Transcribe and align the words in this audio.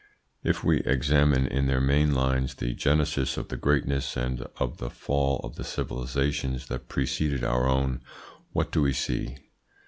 If 0.43 0.63
we 0.63 0.79
examine 0.79 1.45
in 1.45 1.67
their 1.67 1.79
main 1.79 2.15
lines 2.15 2.55
the 2.55 2.73
genesis 2.73 3.37
of 3.37 3.49
the 3.49 3.55
greatness 3.55 4.17
and 4.17 4.47
of 4.57 4.77
the 4.79 4.89
fall 4.89 5.37
of 5.43 5.57
the 5.57 5.63
civilisations 5.63 6.69
that 6.69 6.89
preceded 6.89 7.43
our 7.43 7.67
own, 7.67 8.01
what 8.51 8.71
do 8.71 8.81
we 8.81 8.93
see? 8.93 9.35